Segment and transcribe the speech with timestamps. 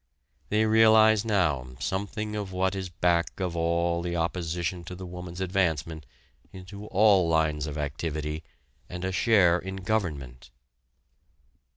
[0.49, 5.39] They realize now something of what is back of all the opposition to the woman's
[5.39, 6.07] advancement
[6.51, 8.43] into all lines of activity
[8.89, 10.49] and a share in government.